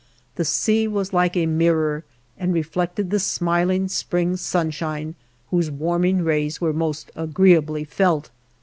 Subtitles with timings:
[0.35, 2.03] The sea was like a mirror,
[2.35, 5.13] and reflected the smiling spring sunshine
[5.51, 8.31] whose warming rays were most agreeably felt.